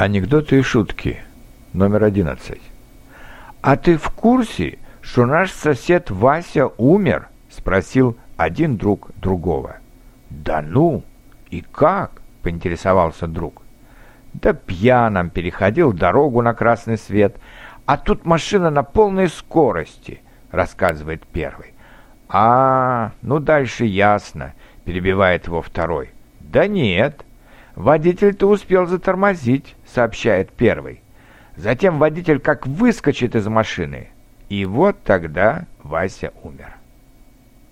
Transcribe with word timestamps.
Анекдоты 0.00 0.60
и 0.60 0.62
шутки. 0.62 1.18
Номер 1.72 2.04
одиннадцать. 2.04 2.62
«А 3.60 3.76
ты 3.76 3.98
в 3.98 4.10
курсе, 4.10 4.78
что 5.00 5.26
наш 5.26 5.50
сосед 5.50 6.08
Вася 6.08 6.68
умер?»— 6.78 7.26
спросил 7.50 8.16
один 8.36 8.76
друг 8.76 9.10
другого. 9.16 9.78
«Да 10.30 10.62
ну! 10.62 11.02
И 11.50 11.62
как?»— 11.62 12.22
поинтересовался 12.44 13.26
друг. 13.26 13.62
«Да 14.34 14.52
пьяным 14.52 15.30
переходил 15.30 15.92
дорогу 15.92 16.42
на 16.42 16.54
красный 16.54 16.96
свет, 16.96 17.36
а 17.84 17.96
тут 17.96 18.24
машина 18.24 18.70
на 18.70 18.84
полной 18.84 19.28
скорости»,— 19.28 20.22
рассказывает 20.52 21.26
первый. 21.26 21.74
«А, 22.28 23.14
ну 23.20 23.40
дальше 23.40 23.84
ясно»,— 23.84 24.54
перебивает 24.84 25.48
его 25.48 25.60
второй. 25.60 26.10
«Да 26.38 26.68
нет, 26.68 27.24
«Водитель-то 27.78 28.48
успел 28.48 28.86
затормозить»,— 28.86 29.76
сообщает 29.86 30.50
первый. 30.50 31.00
Затем 31.54 32.00
водитель 32.00 32.40
как 32.40 32.66
выскочит 32.66 33.36
из 33.36 33.46
машины. 33.46 34.08
И 34.48 34.64
вот 34.64 35.00
тогда 35.04 35.64
Вася 35.84 36.32
умер. 36.42 36.74